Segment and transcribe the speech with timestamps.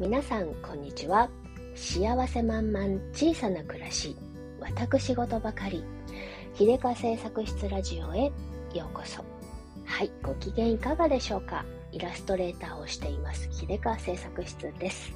[0.00, 1.28] 皆さんこんにちは。
[1.74, 4.14] 幸せ満々小さな暮らし。
[4.60, 5.82] 私事ばかり。
[6.54, 8.26] 秀香製作室ラジオへ
[8.74, 9.24] ようこそ。
[9.84, 11.64] はいご機嫌いかがでしょうか。
[11.90, 15.12] イラストレーターをしています秀香製作室です。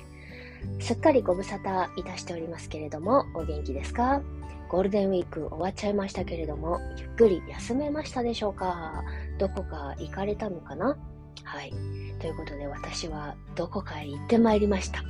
[0.80, 4.20] すっかりご無沙汰いたしておりますけれどもお元気ですか？
[4.68, 9.04] ゴールデンウィーク終わっちゃいましたけれどもゆっくり休めましたでしょうか？
[9.38, 10.98] どこか行かれたのかな？
[11.44, 11.72] はい。
[12.22, 15.02] ということで私はどこかへ行ってまいりました。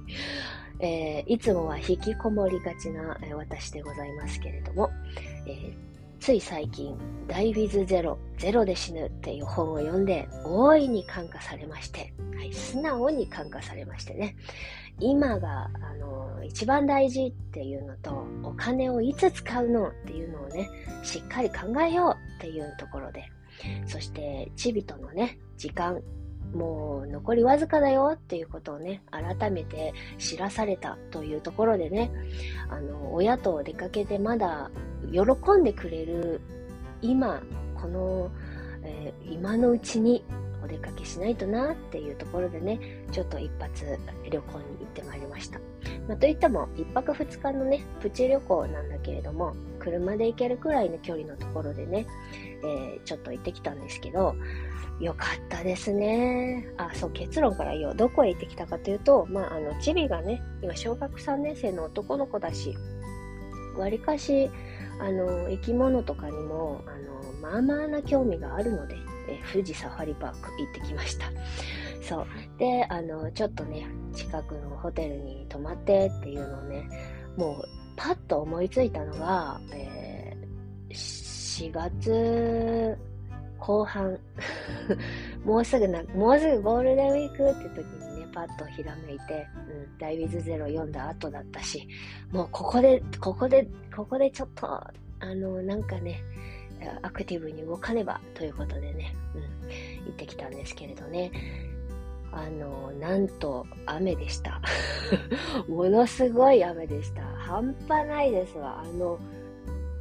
[0.80, 4.88] えー、いつもは引きこもりがちな私でございますけれども、
[5.46, 5.74] えー、
[6.18, 6.96] つい最近、
[7.28, 14.34] ダイビズゼロ、ゼロで死ぬっていう本を読んで、大いに感化されまして、はい、素直に感化されましてね、
[14.98, 20.70] 今が、あの、一番大事っていうのと、お金をいつ使うのっていうのをね、
[21.02, 23.30] しっかり考えようっていうところで、
[23.86, 26.00] そして、チビとのね、時間、
[26.52, 32.10] もう残りわずかだよっていうことをね、改めて知らされたというところでね、
[32.68, 34.70] あの、親と出かけてまだ
[35.12, 35.20] 喜
[35.58, 36.40] んでくれる
[37.02, 37.42] 今、
[37.80, 38.30] この、
[38.82, 40.24] えー、今のうちに
[40.62, 42.78] お出かけしないとなっていうところでね、
[43.12, 43.98] ちょっと一発
[44.30, 45.58] 旅行に行ってまいりました。
[46.08, 52.06] まあ、といっても、一泊二日のね、プチ旅行なんだけれども、車で行けるくらいの距離のところでね、
[52.62, 54.34] えー、ちょっと行ってきたんですけど、
[55.00, 56.66] よかったですね。
[56.76, 57.94] あ、そう、結論から言おう。
[57.94, 62.76] どこへ行ってきたかというと、まあ、あの、チビがね、今、小学3年生の男の子だし、
[63.76, 64.50] わりかし、
[65.00, 68.94] あの、生き物とかにも、あの、まあまあな興味があるので、
[69.28, 71.26] え富士サファリパーク行ってきました。
[72.02, 72.26] そう。
[72.58, 76.88] で、あの、ちょっとね、近くのホテルに泊まってっていうのをね、
[77.38, 77.64] もう、
[77.96, 82.98] パッと思いついたのが、えー、4月
[83.60, 84.18] 後半
[85.44, 91.86] もうすぐな、もうすぐゴールデンウィークって時にね、パッとひらめいて、うん、ダイビズゼロ読んだ後だったし、
[92.32, 94.90] もうここで、ここで、ここでちょっと、あ
[95.22, 96.22] の、なんかね、
[97.02, 101.30] アクティブに動かねばということでね、うん、行ってきたんですけれどね。
[102.32, 104.60] あの、なんと雨でした。
[105.68, 107.22] ものすごい雨でした。
[107.22, 108.82] 半端ないですわ。
[108.82, 109.18] あの、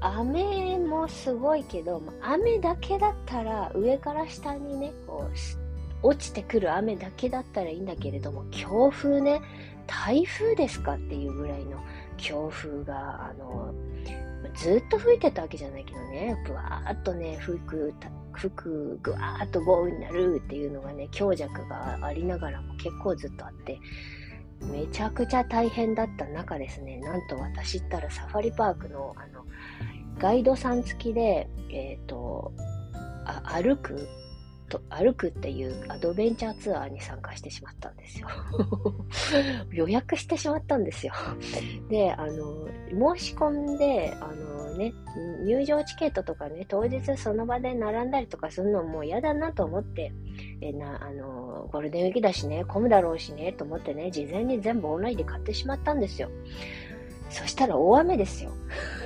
[0.02, 9.42] 雨もすごいけど、雨だけだったら上から下にね、こう、落ちてくる雨だけだったらいいんだけれども、強風ね、
[9.88, 11.80] 台風ですかっていうぐらいの
[12.18, 13.74] 強風が、あの、
[14.56, 17.94] ずっと吹いてたわけじゃないけどね、ぶわーっとね、吹く、
[18.34, 23.80] 吹く、ぐわーっと豪雨になるっていうのがね、強弱がありながらも結構ずっとあって、
[24.62, 29.39] めちゃくちゃ大変だった中ですね、なんと私ったらサファリパークの、あの、
[30.20, 32.52] ガイドさん付きで、えっ、ー、と、
[33.26, 34.08] あ歩く
[34.70, 38.28] と歩くっていうアドベンチャーツアーに参加してしまったんですよ。
[39.72, 41.14] 予約してしまったんですよ。
[41.90, 42.68] で、あの、
[43.18, 44.94] 申し込んで、あのね、
[45.46, 50.14] 入場チケットとかね、当日その場で並んだりとかするのも嫌だなと思って、
[50.62, 56.30] えな、あの、ゴールデンウィークだしね、混むだろうしね、と思ってね、事前に全部オンラインで買ってしまったんですよ。
[57.30, 58.52] そしたら大雨ですよ。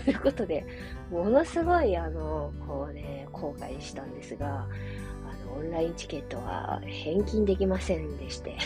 [0.06, 0.66] ということで、
[1.14, 8.58] ものすごい、あの、こうね、後悔したんですがあの、オンラインチケットは返金できませんでして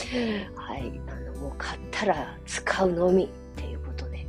[0.54, 4.26] はい、あの、もう買ったら使うのみっていうことで、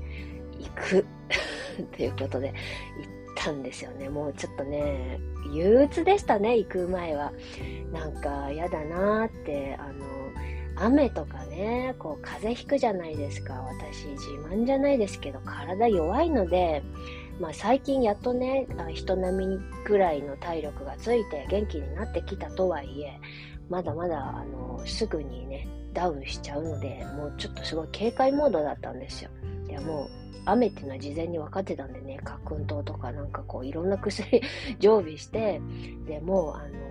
[0.57, 0.99] 行く
[1.83, 2.55] っていうことで行っ
[3.35, 4.07] たんですよね。
[4.07, 5.19] もうちょっとね、
[5.51, 7.33] 憂鬱でしたね、行く前は。
[7.91, 10.05] なんか嫌だなーって、あの、
[10.79, 13.55] 雨とかね、こう風邪ひくじゃないですか。
[13.55, 16.83] 私自慢じゃないですけど、体弱いので、
[17.39, 23.19] まあ、最近やっとね、人並みぐらいの体力がついて元気になってきたとはいえ、
[23.69, 29.29] まだまだ、あの、すぐにね、ダウンしちゃうので、もうちょっとすごい警戒モードだったんですよ。
[29.69, 30.09] いや、もう、
[30.45, 34.41] 雨っていうのは事前に分かってたんでね、花粉糖とかなんかこう、いろんな薬
[34.79, 35.61] 常備して、
[36.07, 36.87] でもう、あの、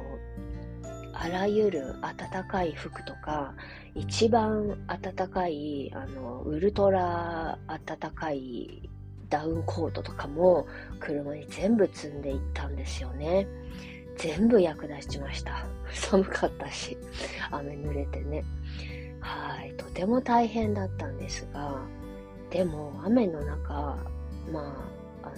[1.14, 3.54] あらゆる暖かい服とか、
[3.94, 8.90] 一番暖かい、あの、ウルトラ暖かい
[9.28, 10.66] ダウンコートとかも
[11.00, 13.46] 車に全部積んでいったんですよね。
[14.16, 15.66] 全部役立ちました。
[15.92, 16.96] 寒かったし、
[17.50, 18.44] 雨濡れてね。
[19.20, 21.80] はい、とても大変だったんですが、
[22.50, 23.98] でも雨の中、
[24.52, 24.88] ま
[25.22, 25.32] あ、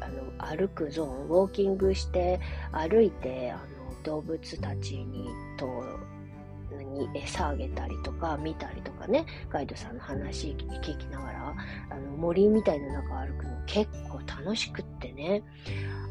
[0.00, 2.38] あの、あの歩くゾーン、ウォーキングして
[2.70, 5.66] 歩いて、あの動物たちにと
[6.92, 11.54] に餌あげたりとか見たりとかねガイドさんの話聞きながら
[11.90, 15.42] あの森みたいな中歩くの結構楽しくってね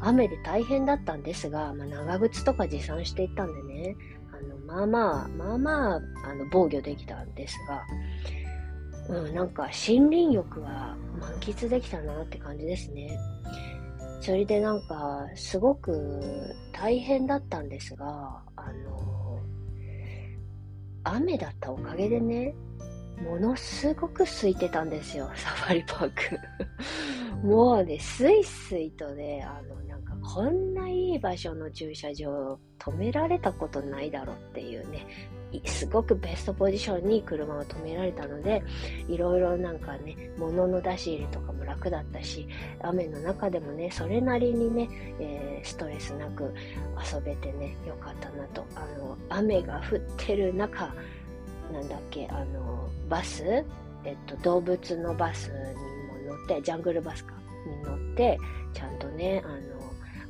[0.00, 3.96] 雨で大変だったんですが、まあ、長靴とか持参していったんでね
[4.32, 7.84] あの、まあまあ、まあまあ、あの、防御できたんですが、
[9.08, 13.18] うん、なんか森林浴は満喫できたなって感じですね。
[14.20, 19.01] それでなんか、すごく大変だったんですが、あの、
[21.04, 22.54] 雨だったおかげでね、
[23.22, 26.38] ものすごく空いてたんですよ、 サファリパーク。
[27.46, 35.06] もうね、スイスイとね、あの、なんかこんないい場所の駐車場止められたことないだろうっていうね、
[35.64, 38.62] すごくベストポジションに車を止められたので、
[39.08, 42.46] いろいろなんかね、物の出し入れとかも楽だったし、
[42.80, 44.88] 雨の中でもね、それなりにね、
[45.18, 46.54] えー、ストレスなく
[47.12, 48.64] 遊べてね、よかったなと。
[48.74, 50.94] あの、雨が降ってる中、
[51.72, 53.64] なんだっけ、あの、バス、
[54.04, 57.34] えっと、動物のバスにも乗って、ジャングルバスか、
[57.66, 58.38] に乗って、
[58.72, 59.82] ちゃんとね、あの、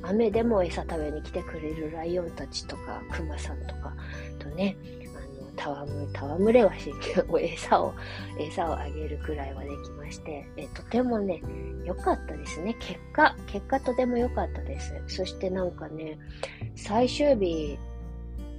[0.03, 3.93] 雨でも餌食べに来てくれるライオンたちとか、クマさんとか
[4.37, 4.75] とね、
[5.71, 7.93] 戯れはしんけど、餌を、
[8.39, 11.41] 餌をあげるくらいはできまして、えとてもね、
[11.85, 12.75] 良かったですね。
[12.79, 14.93] 結果、結果とても良かったです。
[15.07, 16.17] そしてなんかね、
[16.75, 17.77] 最終日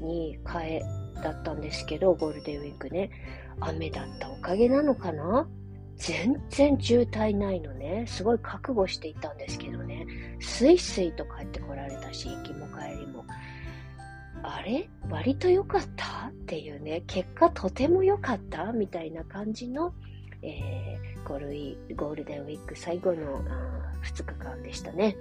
[0.01, 0.83] に替え
[1.23, 3.11] だったんですけど、ゴールデンウィークね、
[3.61, 5.49] 雨だったおかげなのかな？
[5.97, 8.05] 全然渋滞ないのね。
[8.09, 10.06] すごい覚悟していたんですけどね。
[10.41, 13.25] スイスイと帰ってこられたし、行きも帰りも。
[14.46, 14.88] あれ？
[15.11, 16.29] 割と良かった？
[16.29, 18.73] っていうね、結果とても良かった？
[18.73, 19.93] みたいな感じの、
[20.43, 23.43] えー、ゴールゴールデンウィーク最後の
[24.02, 25.17] 2日間でしたね。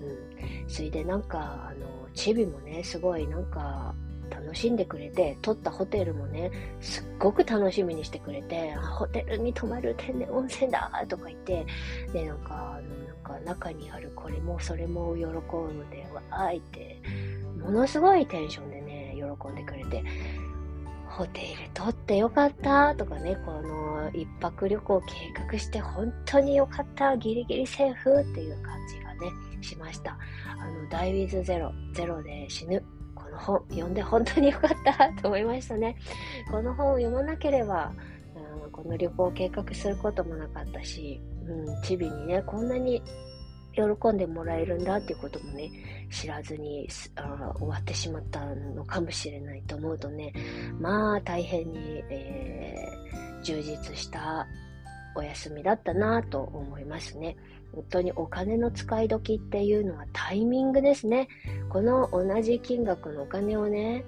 [0.00, 0.68] うん。
[0.68, 3.94] それでなんか、あの、チビもね、すごいなんか、
[4.30, 11.66] 楽しんでくれて、撮ったホテルもね、すっごく楽しみにしてくれて、ホテルに泊まる天然温泉だとか言って、
[12.14, 16.98] で、なんか、あの、なんか中にあるこれもそれも喜ぶので、わーいって、
[17.62, 20.02] ものすごいテンションでね、喜んでくれて、
[21.06, 25.06] ホテル取ってよかったとかね、この一泊旅行計
[25.52, 29.30] 画して本当によかった、ギリギリセーフっていう感じがね、
[29.60, 30.16] しました。
[30.58, 32.82] あの、ダイウィズゼロ、ゼロで死ぬ。
[33.14, 35.96] この本、読んで本当によかったと思いましたね。
[36.50, 37.92] この本を読まなければ、
[38.64, 43.02] うん、この旅行を計画することもなかったし、うん、チビにね、こんなに
[43.72, 43.82] 喜
[44.12, 45.70] んでもらえるんだっていうこともね、
[46.10, 50.32] 知らずにあ終わってしまったのかもしれないと思うとね、
[50.80, 51.78] まあ大変に、
[52.10, 54.46] えー、充実した
[55.14, 57.36] お休みだったなと思いますね。
[57.74, 61.28] 本当にお金の使い時っていうのはタイミングですね。
[61.70, 64.04] この同じ金額のお金をね、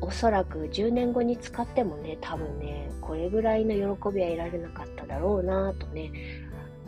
[0.00, 6.10] おそらく10年後に使ってもね、多分ね、これぐらいの喜びは得られなかっただろうなとね、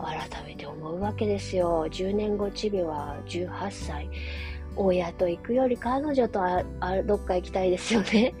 [0.05, 1.87] 改めて思うわけですよ。
[1.89, 4.09] 10年後チビは18歳。
[4.75, 6.63] 親と行くより彼女とあ
[7.03, 8.33] どっか行きたいですよね。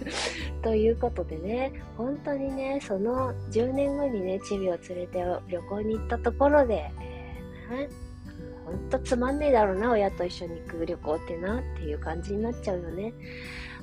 [0.62, 7.88] ということでね、本当にね、その10年後にね、チビを連れて旅行に行ったところで、えー、ね、
[8.64, 13.12] 本当つまんねえだろうな、親と一緒に行く旅行ってなっていう感じになっちゃうよね。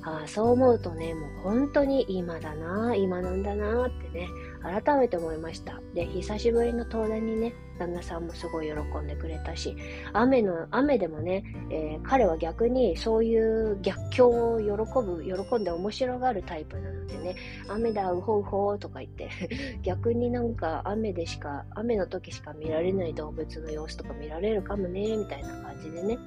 [0.04, 4.28] あそう思うとね、もう本当に今だな、今なんだなってね、
[4.60, 5.80] 改めて思いました。
[5.94, 9.76] で、久しぶりの登壇にね、旦那さんもすごい喜んでくれたし、
[10.12, 14.70] 雨の、雨でもね、えー、彼は逆にそういう逆境を喜
[15.06, 17.36] ぶ、喜んで面白がるタイプなのでね、
[17.68, 19.30] 雨だ、うほうほうとか言って、
[19.82, 26.18] 逆になんか雨でしか、雨の時しか見られない動物の様子とか見られるかもね、みたいな感じでね、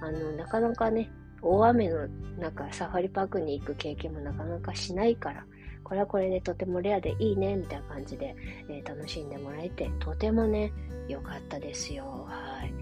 [0.00, 1.10] あの、なかなかね、
[1.44, 2.08] 大雨の
[2.38, 5.44] 中、サファリパークに行く経験もなかなかしないから、
[5.84, 8.34] これはこれでとてもレアでいいね、みたいな感じで、
[8.68, 10.72] えー、楽しんでもらえて、とてもね、
[11.08, 12.26] 良かったですよ。
[12.26, 12.72] はい。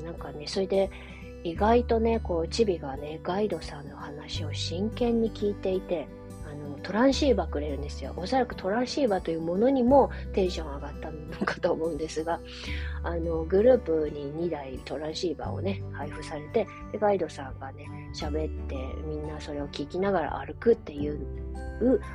[0.00, 0.90] うん、なんかね、それで、
[1.44, 6.06] 意外とね、こう、チビがね、ガイドさんの話を真剣に聞いていて、
[6.48, 8.12] あの、トランシーバーくれるんですよ。
[8.16, 12.40] おそらくトランシーバーというものにもテンション上がったのかと思うんですが、
[13.04, 21.18] あの、グループに2台トランシーバーをね、配布されて、で、ガイドさんがね、喋って、みんなそれを聞きながら歩くっていう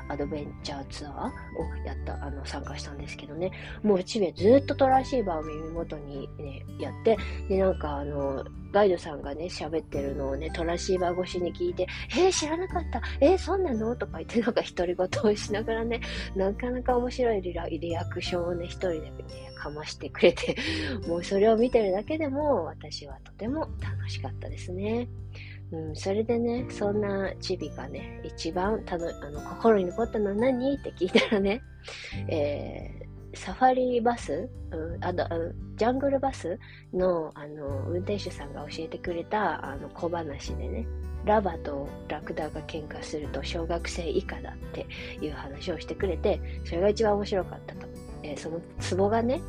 [0.08, 3.51] アドベンチャーツアーをやった、あの、参加したんですけどね、
[3.84, 7.17] もうチビはずっとトランシーバーを耳元にね、やって、
[7.50, 13.01] で、なんかあの、ガイドさんがね、喋ってるのをね、トランシーバー越しに聞いて、えー、知らなかった。
[13.22, 13.96] えー、そんなの？
[13.96, 16.01] とか言って、なんか独り言をしながらね、
[16.36, 19.13] なかなか面白いリアクションをね、一人でね、
[19.58, 20.56] かましてくれて、
[21.08, 25.08] もうそれを見てるだけでも、私はとても楽しかったですね。
[25.72, 30.76] うん、それでね、そんなチビがね、一番たのあの心に残ったのは何？
[30.76, 31.62] って聞いたらね、
[32.30, 35.28] えー、サファリバス、うん、あの
[35.76, 36.58] ジャングルバス
[36.94, 40.88] のあの運転手さんが教えてくれたあの小話でね、
[41.26, 44.88] ラバとラクダが喧嘩すると小学生以下だって
[45.22, 47.88] いう話をしてくれて、それが一番面白かったと。
[48.27, 49.41] えー、そのツボがね、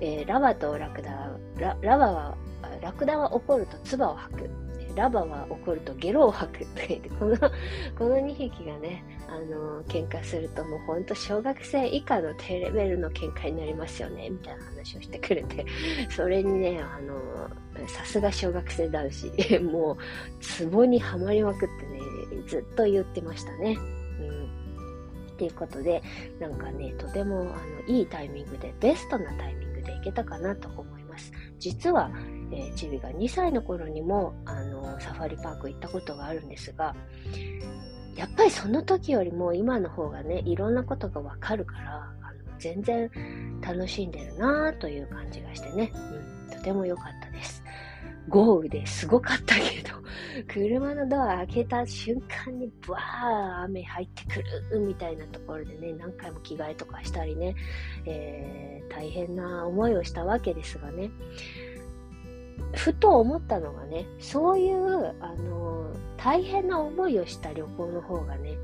[0.00, 2.36] えー、ラバとラクダ、ララバは、
[2.82, 4.50] ラクダは怒ると唾を吐く。
[4.96, 15.66] ラバは怒るとゲロを吐くって言って、 この、この2匹がね、あの、喧嘩するともうほんと小学生以下の低レベルの喧嘩になりますよね、みたいな話をしてくれて、
[16.08, 19.96] それにね、あの、さすが小学生男子、 もう、
[20.40, 22.00] ツボにはまりまくってね、
[22.46, 23.76] ずっと言ってましたね。
[25.36, 26.02] っていうことで、
[26.40, 27.54] なんかね、とても、あの、
[27.86, 31.32] いいタイミングで、ベストなタイミングでいけたかなと思います。
[31.58, 32.10] 実は、
[32.52, 36.94] えー、チビが2歳の頃にもあのサファリパーク行ったことがあるんですが
[38.14, 43.10] やっぱりその時よりも今の方がねいろんなことがわかるからあの全然
[43.60, 45.92] 楽しんでるなという感じがしてね、
[46.48, 47.55] うん、とても良かったです
[48.28, 49.96] 豪雨ですごかったけど
[50.48, 54.42] 車のドア開けた瞬間にブワー雨入ってく
[54.74, 57.54] るみたいなところでね何回も着替えとかしたりね、
[58.04, 61.10] えー、大変な思いをしたわけですがね。
[62.74, 68.56] ふと思ったのがね、そういう、あの、大変な思いをした旅行の方がね、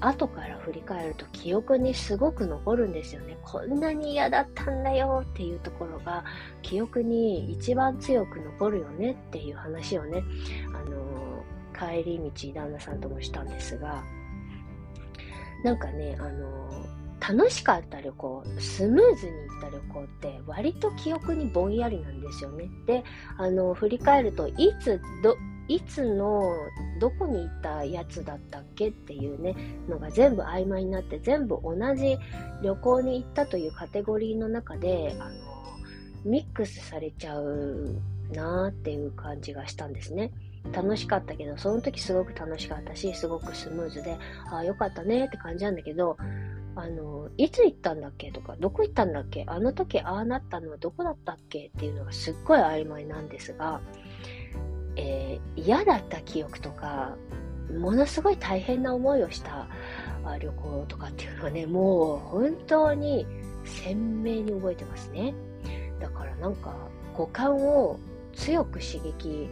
[0.00, 3.38] 後から振り返ると記憶にすごく残るんですよね。
[3.42, 6.24] こんなに嫌だったんだよっていうところが
[6.62, 10.22] 記憶に一番強く残るよねっていう話をね、
[10.74, 14.02] あの、帰り道旦那さんともしたんですが、
[15.64, 16.86] なんかね、あの、
[17.20, 22.68] 楽しかった旅行、スムーズに行った旅行って割と記憶にぼんやりなんですよね。
[22.86, 23.04] で、
[23.38, 25.36] あの、振り返るといつ、ど、
[25.68, 26.42] いつの
[27.00, 29.54] どこに行ったやつだったっけっていうね
[29.88, 32.18] のが全部曖昧になって全部同じ
[32.62, 35.34] 旅行に行ったというカテゴリーの中であの
[36.24, 37.96] ミックスされちゃう
[38.32, 40.32] なーっていう感じがしたんですね。
[40.72, 44.18] 楽しかったけど、その時すごく楽しかったし、すごくスムーズで、
[44.50, 46.16] ああ、よかったねって感じなんだけど、
[46.74, 53.80] あの、いつ行ったんだっけとか、どこ行ったんだっけあの時ああなったのはどこだったっけっていうのがすっごい曖昧なんですが、
[54.96, 57.16] えー、嫌だった記憶とか、
[57.78, 59.68] ものすごい大変な思いをした
[60.40, 63.26] 旅行とかっていうのはね、もう本当に
[63.64, 65.34] 鮮明に覚えてますね。
[66.00, 66.74] だからなんか
[67.14, 67.98] 五感を
[68.34, 69.48] 強く刺激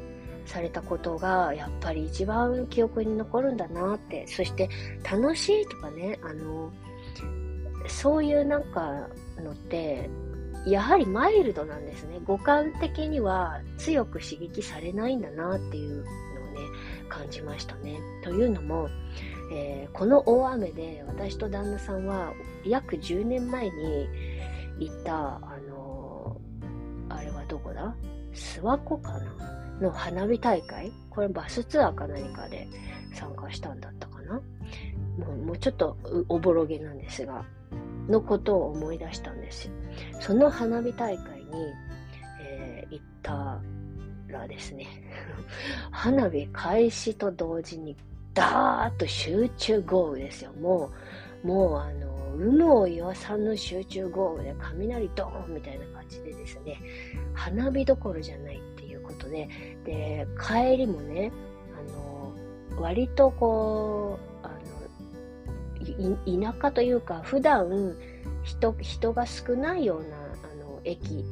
[0.46, 4.68] されたことがやっぱり一番記憶に残るんだなって、そして
[5.10, 6.72] 楽しいとかね、あの、
[7.88, 9.08] そういうなんか
[9.38, 10.08] のって、
[10.66, 12.20] やはりマイルドなんですね。
[12.24, 16.10] 五感的には強く刺激されないんだなっていうのをね、
[17.08, 17.98] 感じましたね。
[18.22, 18.88] というのも、
[19.52, 22.32] えー、この大雨で私と旦那さんは
[22.64, 24.08] 約10年前に
[24.78, 27.94] 行った、あのー、あれはどこだ？
[28.32, 29.80] 諏訪湖かな？
[29.80, 30.92] の花火大会？
[31.10, 32.66] これバスツアーか何かで
[33.12, 34.40] 参加したんだったかな？
[35.18, 35.96] もうもうちょっと
[36.28, 37.44] おぼろげなんですが、
[38.08, 39.74] のことを思い出したんですよ。
[40.20, 41.72] その花火大会に、
[42.40, 43.60] えー、行った
[44.28, 44.86] らですね、
[45.90, 47.96] 花火開始と同時に
[48.32, 50.52] ダーッと集中豪雨ですよ。
[50.54, 50.90] も
[51.44, 56.80] う、もうあの、有無を言わさぬ集中豪雨で雷ドーンみたいな感じでですね、
[57.32, 59.48] 花火どころじゃないっていうことで、
[59.84, 61.30] で、帰りもね、
[62.70, 64.54] あの、割とこうあの、
[66.24, 67.94] 田舎というか普段
[68.44, 71.24] 人人が少ないようなあの駅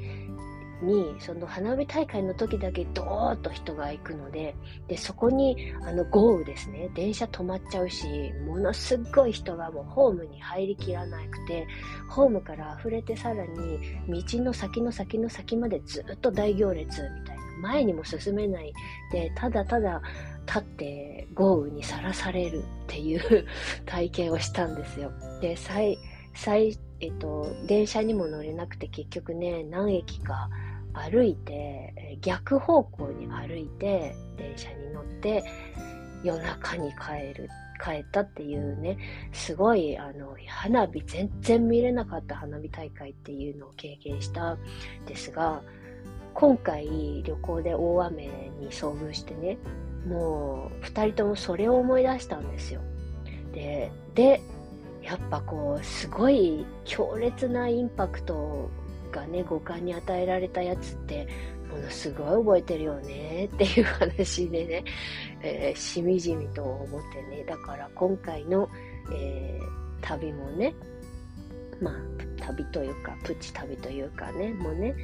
[0.82, 4.56] にその花火大会の時だけドーッと人が行くので
[4.88, 11.68] でそこにあの豪雨ですね電車止まっちゃうしものすごい人がもうホームに入りきらなくて
[12.08, 13.78] ホームから溢れてさらに
[14.08, 18.72] 道の先の先の先までずっと大行列みたいな前にも進めない
[19.12, 20.02] でただただ
[20.46, 23.46] 立って豪雨にさらされるっていう
[23.86, 25.12] 体験をしたんですよ。
[25.40, 25.98] で、最、
[26.34, 30.48] 最、えっと、電車にも乗れなくて結局ね、何駅か
[30.94, 35.42] 歩いて、逆方向に歩いて、電車に乗って、
[36.22, 37.48] 夜中に帰る、
[37.84, 38.96] 帰ったっていうね、
[39.32, 44.58] すごい、あの、花火全然見れなかった花火大会っていうのを経験したん
[45.04, 45.60] ですが、
[46.34, 48.26] 今回旅行で大雨
[48.60, 49.58] に遭遇してね、
[50.06, 52.80] もう2人ともそれを思い出したんですよ。
[53.52, 54.40] で、で、
[55.02, 58.70] やっぱこう、すごい強烈なインパクト
[59.10, 61.26] がね、五感に与えられたやつって、
[61.70, 64.84] ものすごい覚えてるよねっていう話でね、
[65.42, 68.68] えー、しみじみと思ってね、だから今回の、
[69.12, 69.66] えー、
[70.00, 70.74] 旅もね、
[71.80, 71.94] まあ、
[72.46, 74.94] 旅というか、プチ旅というかね、もうね、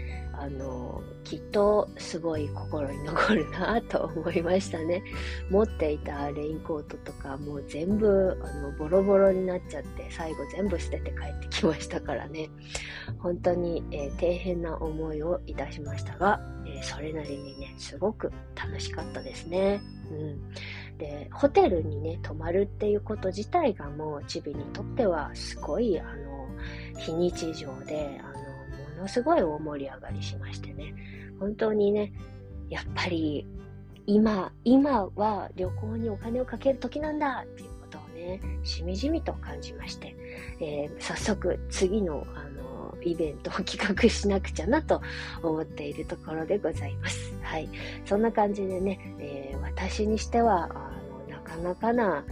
[0.40, 5.02] あの、きっとすごい心に残るなと思いましたね。
[5.50, 12.48] 持っていたレインコートとかもう全部あのボロボロになっちゃって最後全部捨てて帰ってきましたからね。
[13.18, 19.80] 本当に、えー、底辺な思いをいたしましたが、えー、それなりにね、すごく楽しかったですね。
[20.10, 20.40] うん。
[20.98, 26.48] で、ホテルにね、泊まるっていうこと自体がもうチビにとってはすごい、あの、
[26.98, 30.94] 非日常で、あのものすごい大盛り上がりしましてね、
[31.38, 32.12] 本当にね、
[32.68, 33.46] やっぱり
[34.08, 40.16] 今、今は旅行にお金をかける時なんだっていうことをね、しみじみと感じまして、
[40.60, 45.02] えー、早速次のあのイベントを企画しなくちゃなと
[45.42, 47.34] 思っているところでございます。
[47.42, 47.68] はい。
[48.06, 50.87] そんな感じでね、えー、私にしては、
[51.48, 52.24] かなかな、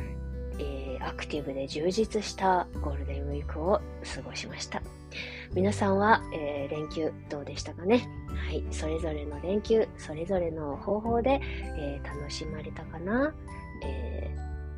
[0.59, 3.81] えー、アクティブで充実したゴールデンウィークを
[4.15, 4.83] 過ごしました。
[5.55, 8.09] 皆さんは、えー、連休どうでしたかね？
[8.29, 8.65] はい。
[8.71, 11.41] それぞれの連休、それぞれの方法で、
[11.79, 13.35] えー、楽しまれたかな、
[13.83, 14.37] え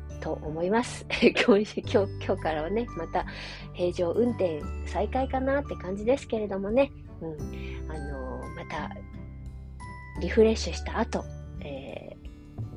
[0.09, 1.05] ー、と思います。
[1.45, 3.25] 今日、今日、からはね、また
[3.73, 6.91] 平常運転再開かなって感じですけれどもね、
[7.21, 7.91] うん。
[7.91, 8.95] あの、また、
[10.21, 11.23] リフレッシュした後、
[11.61, 12.08] え、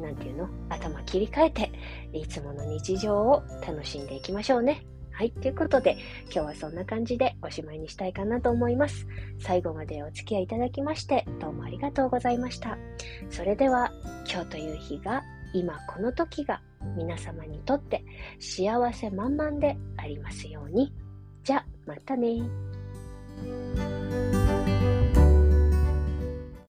[0.03, 0.49] なんていうの？
[0.69, 1.73] 頭切り替えて、
[2.13, 4.85] いつもの日常を楽しんでいきましょうね。
[5.13, 5.31] はい。
[5.31, 9.07] ということで、今日はそんな感じでおしまいにしたいかなと思います。
[9.39, 12.79] 最後までお付き合いいただきまして、どうもありがとうございました。
[13.31, 13.93] それでは、
[14.31, 15.23] 今日という日が、
[15.55, 16.63] 今この時が
[16.97, 18.03] 皆様にとって
[18.41, 20.95] 幸せ満々でありますように。
[21.45, 22.43] じゃ、またね。